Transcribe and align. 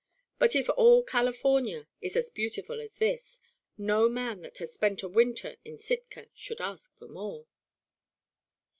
But 0.39 0.55
if 0.55 0.67
all 0.67 1.03
California 1.03 1.87
is 2.01 2.17
as 2.17 2.31
beautiful 2.31 2.81
as 2.81 2.95
this, 2.95 3.39
no 3.77 4.09
man 4.09 4.41
that 4.41 4.57
has 4.57 4.73
spent 4.73 5.03
a 5.03 5.07
winter 5.07 5.57
in 5.63 5.77
Sitka 5.77 6.25
should 6.33 6.59
ask 6.59 6.97
for 6.97 7.07
more." 7.07 7.45